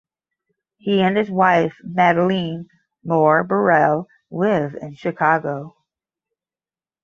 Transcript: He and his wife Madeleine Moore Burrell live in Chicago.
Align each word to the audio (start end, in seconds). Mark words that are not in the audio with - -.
He 0.77 0.99
and 1.03 1.15
his 1.15 1.29
wife 1.29 1.75
Madeleine 1.83 2.67
Moore 3.03 3.43
Burrell 3.43 4.07
live 4.31 4.73
in 4.73 4.95
Chicago. 4.95 5.75